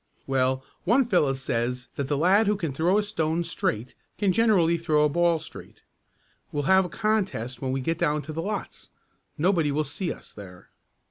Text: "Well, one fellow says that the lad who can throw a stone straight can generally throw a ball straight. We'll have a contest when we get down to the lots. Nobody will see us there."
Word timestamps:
"Well, 0.25 0.63
one 0.83 1.05
fellow 1.05 1.33
says 1.33 1.87
that 1.95 2.07
the 2.07 2.17
lad 2.17 2.47
who 2.47 2.55
can 2.57 2.71
throw 2.71 2.97
a 2.97 3.03
stone 3.03 3.43
straight 3.43 3.93
can 4.17 4.33
generally 4.33 4.75
throw 4.75 5.05
a 5.05 5.09
ball 5.09 5.37
straight. 5.37 5.81
We'll 6.51 6.63
have 6.63 6.85
a 6.85 6.89
contest 6.89 7.61
when 7.61 7.71
we 7.71 7.81
get 7.81 7.99
down 7.99 8.23
to 8.23 8.33
the 8.33 8.41
lots. 8.41 8.89
Nobody 9.37 9.71
will 9.71 9.83
see 9.83 10.11
us 10.11 10.33
there." 10.33 10.71